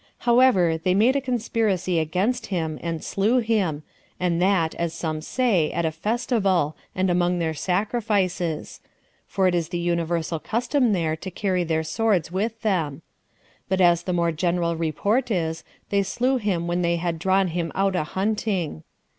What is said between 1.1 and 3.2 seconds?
a conspiracy against him, and